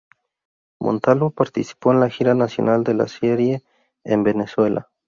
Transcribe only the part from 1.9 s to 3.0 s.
en la gira nacional de